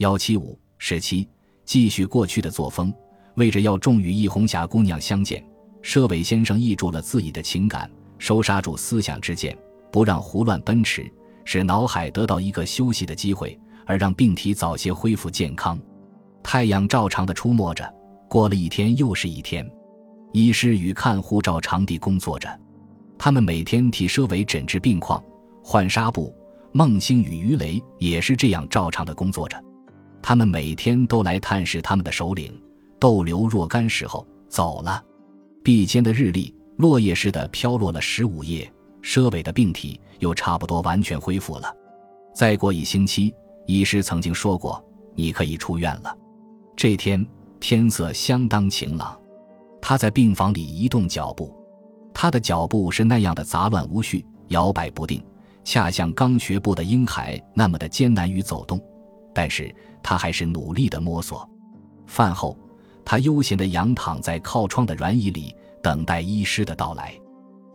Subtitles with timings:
[0.00, 1.28] 幺七五十七，
[1.66, 2.90] 继续过去的作风，
[3.34, 5.44] 为着要重与易红霞姑娘相见，
[5.82, 9.54] 佘伟先生抑住了自己的情感，收杀住思想之剑，
[9.92, 11.12] 不让胡乱奔驰，
[11.44, 15.78] 使脑海得到一个休息的机会，而让病体早些恢复健康。
[16.42, 17.94] 太阳照常的出没着，
[18.26, 19.70] 过了一天又是一天，
[20.32, 22.48] 医师与看护照常地工作着，
[23.18, 25.22] 他们每天替佘伟诊治病况，
[25.62, 26.34] 换纱布。
[26.72, 29.60] 孟星与于雷也是这样照常的工作着，
[30.22, 32.52] 他们每天都来探视他们的首领。
[32.98, 35.02] 逗留若干时候走了，
[35.64, 38.70] 壁间的日历落叶似的飘落了十五页，
[39.02, 41.74] 佘伟的病体又差不多完全恢复了。
[42.34, 43.34] 再过一星期，
[43.66, 46.14] 医师曾经说过，你可以出院了。
[46.76, 47.26] 这天
[47.58, 49.18] 天色相当晴朗，
[49.80, 51.54] 他在病房里移动脚步，
[52.12, 55.22] 他的脚步是那样的杂乱无序，摇摆不定。
[55.64, 58.80] 恰像刚学步的婴孩那么的艰难与走动，
[59.34, 61.48] 但是他还是努力的摸索。
[62.06, 62.58] 饭后，
[63.04, 67.14] 他悠闲的仰躺在靠窗的软椅里，等待医师的到来。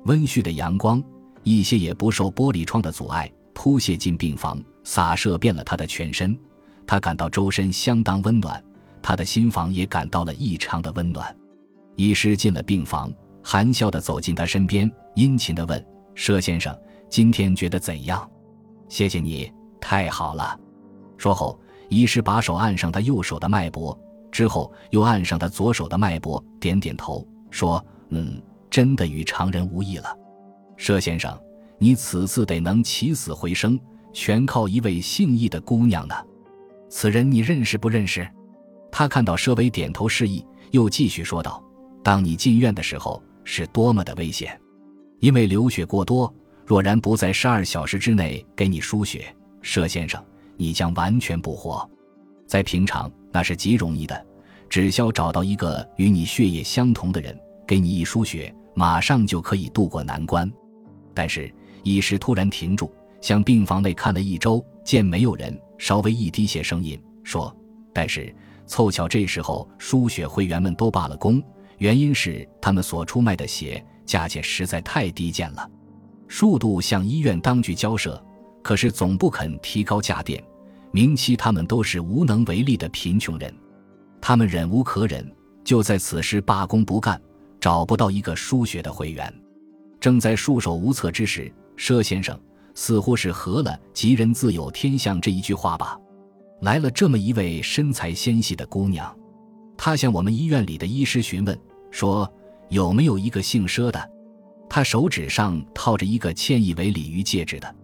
[0.06, 1.04] 温煦的阳光，
[1.44, 6.38] 一些也不受玻璃窗的阻碍，扑泻进病房，洒射遍了他的全身。
[6.86, 8.64] 他感到周身相当温暖，
[9.02, 11.36] 他的心房也感到了异常的温暖。
[11.96, 15.84] 医师进了病房，含笑的走进他身边，殷勤的问
[16.16, 16.78] ：“佘先生。”
[17.10, 18.30] 今天觉得怎样？
[18.90, 20.60] 谢谢你，太好了。
[21.18, 23.98] 说后，医师把手按上他右手的脉搏，
[24.32, 30.18] 之后又按上他左手的脉搏，点点头，说：“嗯，真的与常人无异了。”
[30.78, 31.38] 佘先生，
[31.78, 33.80] 你此次得能起死回生，
[34.12, 36.16] 全靠一位姓易的姑娘呢。
[36.90, 38.28] 此人你认识不认识？
[38.92, 41.64] 他看到佘伟点头示意，又继续说道
[42.04, 44.60] ：“当你进院的时候，是多么的危险，
[45.20, 46.34] 因为流血过多。”
[46.66, 50.20] 若然不在十二小时之内给你输血，佘先生，
[50.58, 51.90] 你将完全不活。
[52.48, 54.26] 在平常那是极容易的，
[54.70, 60.52] 只需要找到一个与你血液相同的人，给你一输血，马上就可以渡过难关。
[61.14, 61.54] 但是
[61.84, 67.56] 医师突然停住，向病房内看了一周，见没有人，稍微一低些声音说
[67.94, 68.34] ：“但是
[68.68, 71.42] 凑巧这时候输血会员们都罢了工，
[71.78, 75.70] 原因是他们所出卖的血价钱实在太低贱了。”
[76.28, 78.24] 数度向医院当局交涉，
[78.66, 80.44] 可是总不肯提高价店，
[80.90, 83.54] 明期他们都是无能为力的贫穷人，
[84.20, 85.24] 他们忍无可忍，
[85.64, 87.22] 就在此时罢工不干，
[87.60, 89.32] 找不到一个输血的会员。
[90.00, 92.36] 正在束手无策之时，佘先生
[92.74, 95.96] 似乎是合了“吉人自有天相”这一句话吧，
[96.62, 99.16] 来了这么一位身材纤细的姑娘，
[99.78, 101.56] 她向我们医院里的医师询问
[101.92, 102.28] 说
[102.70, 104.10] ：“有没有一个姓佘的？”
[104.68, 107.76] 他手指上套着一个嵌意为鲤鱼戒指的，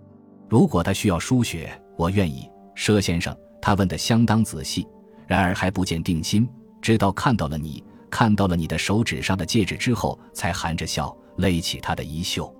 [0.51, 2.45] 如果他需要输血，我愿意。
[2.75, 4.85] 佘先生，他问得相当仔细，
[5.25, 6.45] 然而还不见定心，
[6.81, 12.53] 直到看到了你，看到了你的手指上的戒指之后，才含着笑勒起他的衣袖。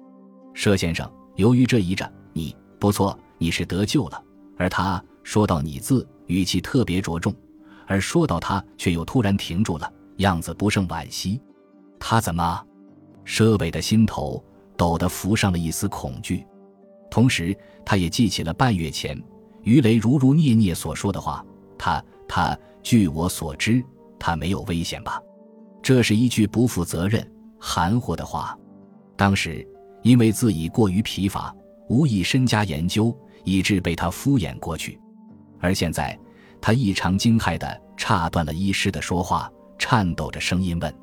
[0.56, 4.24] 佘先生，由于这一着，你不错，你是得救了。
[4.58, 7.36] 而他说到“你”字，语气特别着重，
[7.88, 11.42] 而说到他，却又突然停住了，样子不胜惋惜。
[12.00, 12.66] 他怎么？
[13.26, 14.42] 佘伟的心头
[14.78, 16.46] 陡地浮上了一丝恐惧，
[17.12, 17.56] 同时
[17.86, 19.22] 他也记起了半月前
[19.64, 21.46] 于雷如如聂聂所说的话
[21.78, 23.84] ：“他他，据我所知，
[24.18, 25.22] 他没有危险吧？”
[25.84, 27.30] 这是一句不负责任、
[27.60, 28.58] 含糊的话。
[29.16, 29.68] 当时
[30.02, 31.54] 因为自己过于疲乏，
[31.90, 35.00] 无意深加研究，以致被他敷衍过去。
[35.60, 36.18] 而现在，
[36.60, 40.96] 他异常惊骇地岔断了医师的说话，颤抖着声音问。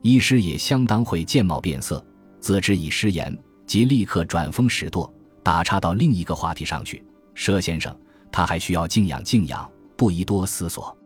[0.00, 2.04] 医师也相当会见貌变色，
[2.40, 3.36] 自知已失言，
[3.66, 7.04] 即立刻转风使舵，打岔到另一个话题上去。
[7.34, 7.96] 佘先生，
[8.30, 10.96] 他还需要静养静养，不宜多思索。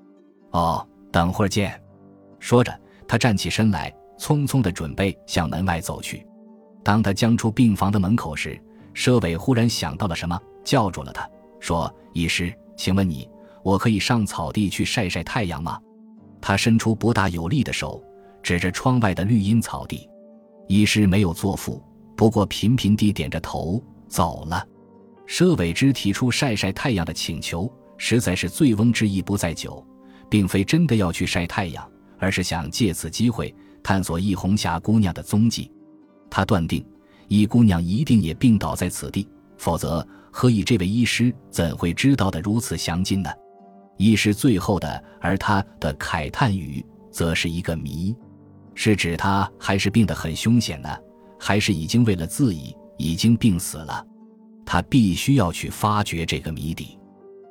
[0.50, 1.80] 哦，等会儿见。
[2.38, 6.26] 说着，他站起身来，匆匆的准备向门外走去。
[6.82, 8.60] 当他将出病房的门口时，
[8.94, 11.28] 佘伟忽然想到了什么，叫住了他，
[11.60, 13.28] 说：“医师，请问你，
[13.62, 15.80] 我可以上草地去晒晒太阳吗？”
[16.41, 18.03] 他伸出不大有力的手。
[18.42, 20.09] 指着窗外的绿荫草地，
[20.68, 21.82] 医师没有作负，
[22.16, 24.66] 不过频频地点着头走了。
[25.26, 29.84] 佘伟之提出晒晒太阳的请求，实在是醉翁之意不在酒，
[30.28, 35.70] 并非真的要去晒太阳，而是想借此机会探索易红霞姑娘的踪迹。
[36.30, 36.84] 他断定
[37.28, 43.30] 易姑娘一定也病倒在此地，否则何以这位医师怎会知道的如此详尽呢？
[43.97, 48.14] 医师最后的而他的慨叹语，则是一个谜。
[48.74, 50.88] 是指他还是病得很凶险呢？
[51.38, 54.04] 还是已经为了自己已经病死了？
[54.65, 56.98] 他必须要去发掘这个谜底。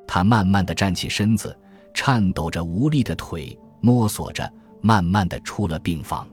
[0.07, 1.57] 他慢慢的站起身子，
[1.93, 4.51] 颤抖着无力的腿，摸索着，
[4.81, 6.27] 慢慢的出了病房。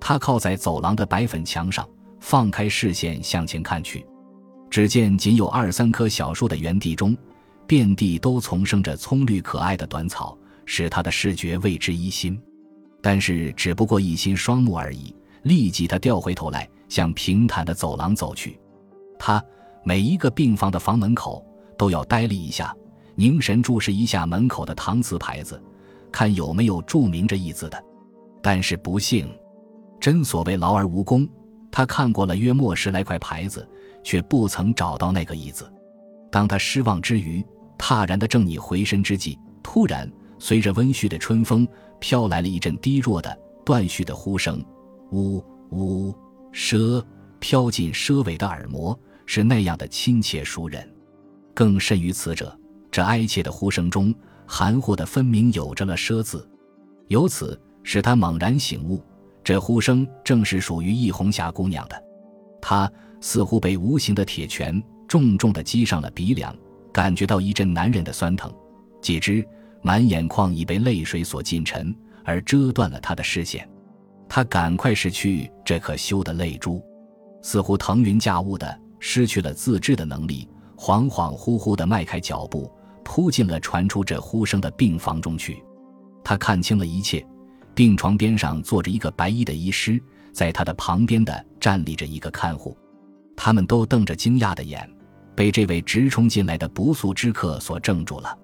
[0.00, 1.88] 他靠在走廊的白粉墙上，
[2.20, 4.06] 放开视线向前看去，
[4.70, 7.16] 只见仅有二三棵小树的园地中，
[7.66, 12.40] 遍地都丛生着葱绿可爱的短草，使他的视觉为之一新。
[13.00, 15.14] 但是只不过一心双目而已。
[15.42, 18.60] 立即，他掉回头来，向平坦的走廊走去。
[19.18, 19.42] 他
[19.82, 21.42] 每一个病房的房门口
[21.78, 22.76] 都要呆立一下，
[23.14, 25.58] 凝神注视一下门口的搪瓷牌子，
[26.12, 27.82] 看有没有注明这一字的。
[28.42, 29.26] 但是不幸，
[29.98, 31.26] 真所谓劳而无功。
[31.70, 33.66] 他看过了约莫十来块牌子，
[34.04, 35.72] 却不曾找到那个一字。
[36.30, 37.42] 当他失望之余，
[37.78, 40.06] 踏然的正拟回身之际，突然
[40.38, 41.66] 随着温煦的春风，
[41.98, 43.34] 飘来了一阵低弱的
[43.64, 44.62] 断续的呼声。
[45.12, 46.14] 呜呜，
[46.52, 47.04] 奢
[47.38, 50.88] 飘进奢尾的耳膜，是那样的亲切熟人。
[51.54, 52.56] 更甚于此者，
[52.90, 54.14] 这哀切的呼声中，
[54.46, 56.48] 含糊的分明有着了“奢”字。
[57.08, 59.02] 由此使他猛然醒悟，
[59.42, 62.04] 这呼声正是属于易红霞姑娘的。
[62.60, 62.90] 他
[63.20, 66.56] 似乎被无形的铁拳重重的击上了鼻梁，
[66.92, 68.52] 感觉到一阵难忍的酸疼，
[69.00, 69.46] 几只
[69.82, 71.94] 满眼眶已被泪水所浸沉，
[72.24, 73.68] 而遮断了他的视线。
[74.34, 76.82] 他赶快拭去这颗羞的泪珠，
[77.42, 82.72] 似乎腾云驾雾的失去了自制的能力，恍恍惚惚的迈开脚步，
[83.04, 85.62] 扑进了传出这呼声的病房中去。
[86.24, 87.22] 他看清了一切，
[87.74, 90.02] 病床边上坐着一个白衣的医师，
[90.32, 92.74] 在他的旁边的站立着一个看护，
[93.36, 94.90] 他们都瞪着惊讶的眼，
[95.36, 98.34] 被这位直冲进来的不速之客所怔住了。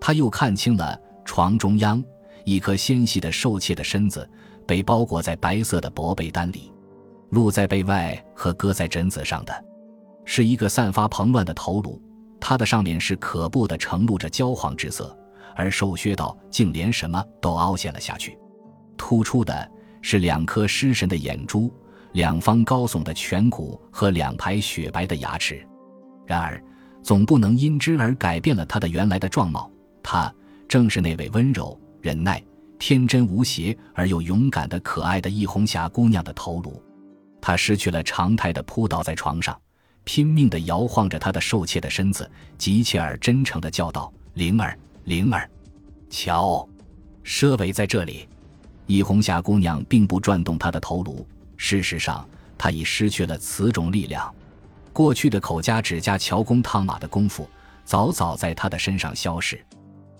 [0.00, 2.00] 他又看清了床中央
[2.44, 4.30] 一颗纤细的瘦怯的身子。
[4.66, 6.72] 被包裹在白色的薄被单里，
[7.30, 9.64] 露在被外和搁在枕子上的，
[10.24, 12.00] 是一个散发蓬乱的头颅。
[12.40, 15.16] 它的上面是可怖的，呈露着焦黄之色，
[15.56, 18.38] 而瘦削到竟连什么都凹陷了下去。
[18.96, 19.70] 突出的
[20.02, 21.72] 是两颗失神的眼珠，
[22.12, 25.66] 两方高耸的颧骨和两排雪白的牙齿。
[26.26, 26.62] 然而，
[27.02, 29.70] 总不能因之而改变了他的原来的状貌。
[30.02, 30.32] 他
[30.68, 32.42] 正是那位温柔忍耐。
[32.86, 36.82] 天真无邪而又勇敢的可爱的易红霞姑娘的头颅，
[37.40, 39.58] 她失去了常态的扑倒在床上，
[40.04, 45.48] 拼命的摇晃着她的瘦怯的身子，急切而真诚的叫道：“灵儿，灵儿，
[46.10, 46.68] 瞧，
[47.24, 48.28] 佘伟在这里。”
[48.86, 51.26] 易红霞姑娘并不转动她的头颅，
[51.56, 52.28] 事实上，
[52.58, 54.30] 她已失去了此种力量。
[54.92, 57.48] 过去的口加指甲、乔工烫马的功夫，
[57.82, 59.58] 早早在她的身上消失。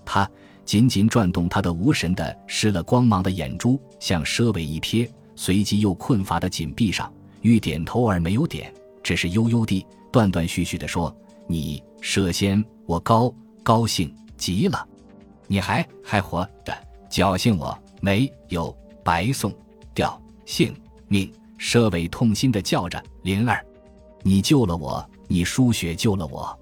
[0.02, 0.26] 她。
[0.64, 7.12] 紧紧转动他的无神的失了光芒的眼珠，向佘伟一瞥，随即又困乏的紧闭上，
[7.42, 8.72] 欲点头而没有点，
[9.02, 11.14] 只是悠悠地、断断续续地说
[11.46, 13.32] ：“你佘仙，我高
[13.62, 14.86] 高兴极了，
[15.46, 16.72] 你还还活着，
[17.10, 18.74] 侥幸我没有
[19.04, 19.54] 白送
[19.94, 20.74] 掉性
[21.08, 23.64] 命。”佘伟痛心地叫着：“灵儿，
[24.22, 26.58] 你救了我，你输血救了我，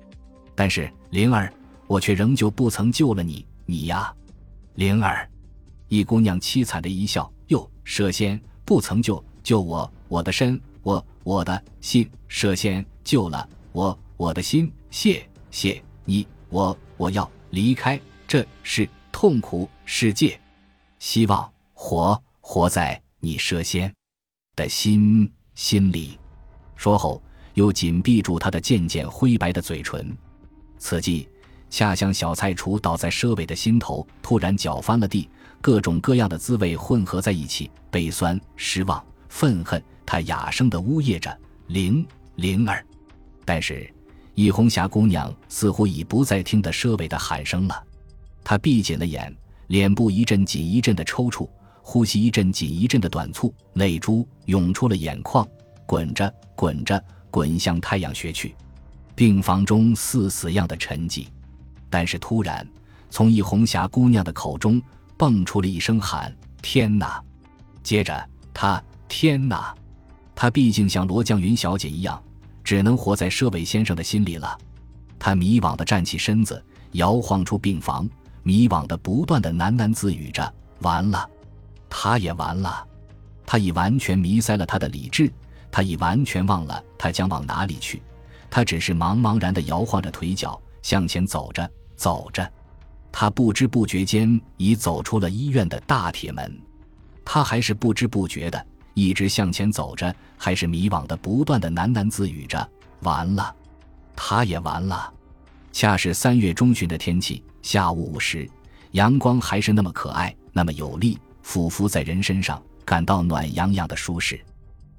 [0.54, 1.52] 但是灵儿，
[1.86, 4.14] 我却仍旧不曾救了你。”你呀，
[4.74, 5.26] 灵儿，
[5.88, 7.32] 一姑娘凄惨的一笑。
[7.46, 14.70] 哟，蛇仙不曾救救我，我的身，我我的心，蛇仙救了我，我的心。
[14.90, 17.98] 谢谢你，我我要离开
[18.28, 20.38] 这是痛苦世界，
[20.98, 23.90] 希望活活在你蛇仙
[24.54, 26.18] 的心心里。
[26.76, 27.22] 说后，
[27.54, 30.14] 又紧闭住他的渐渐灰白的嘴唇。
[30.76, 31.26] 此际。
[31.72, 35.26] 恰像小菜厨倒在佘伟的心头，突然搅翻了地，
[35.62, 39.82] 各种各样的滋味混合在一起，悲酸、失望、愤恨。
[40.04, 41.34] 他哑声的呜咽着
[41.68, 42.84] ：“灵灵儿。”
[43.46, 43.90] 但是
[44.34, 47.82] 易红霞姑娘似乎已不再听得佘伟的喊声了。
[48.44, 49.34] 她闭紧了眼，
[49.68, 51.48] 脸部一阵紧一阵的抽搐，
[51.80, 55.48] 呼吸一阵紧一阵的短促，泪珠涌出了眼眶，
[55.86, 58.54] 滚着滚着滚向太阳穴去。
[59.14, 61.28] 病房中似死样的沉寂。
[61.92, 62.66] 但是突然，
[63.10, 64.80] 从易红霞姑娘的口中
[65.18, 67.22] 蹦出了一声喊：“天哪！”
[67.84, 69.74] 接着，她“天哪！”
[70.34, 72.20] 她毕竟像罗江云小姐一样，
[72.64, 74.56] 只能活在佘伟先生的心里了。
[75.18, 78.08] 她迷惘地站起身子，摇晃出病房，
[78.42, 81.28] 迷惘地不断地喃喃自语着：“完了，
[81.90, 82.82] 他也完了。
[83.44, 85.30] 他已完全迷塞了他的理智，
[85.70, 88.02] 他已完全忘了他将往哪里去。
[88.48, 91.70] 他只是茫茫然地摇晃着腿脚向前走着。”
[92.02, 92.52] 走着，
[93.12, 96.60] 他不知不觉间已走出了医院的大铁门。
[97.24, 102.68] 他还是不知不觉的一直向前走着，还是迷惘的不断的喃喃自语着
[103.02, 103.54] ：“完了，
[104.16, 105.14] 他也完了。”
[105.70, 108.50] 恰是三月中旬的天气，下午五时，
[108.90, 114.44] 阳光还是那么可爱，那么有力，俯伏在人身上，感到暖洋洋的舒适。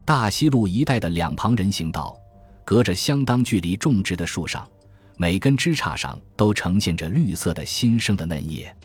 [0.05, 2.15] 大西路一带的两旁人行道，
[2.63, 4.65] 隔着相当距离种植的树上，
[5.17, 8.75] 每根枝杈上都呈现着绿色的新生的嫩叶。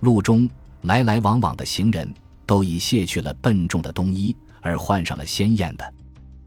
[0.00, 0.48] 路中
[0.82, 2.12] 来来往往的行人，
[2.46, 5.94] 都已卸去了笨重的冬衣，而换上了鲜艳的、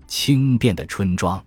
[0.08, 1.44] 轻便的春装。